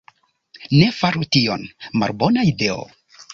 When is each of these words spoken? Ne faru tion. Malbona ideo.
Ne 0.77 0.87
faru 0.99 1.27
tion. 1.37 1.67
Malbona 2.05 2.47
ideo. 2.53 2.81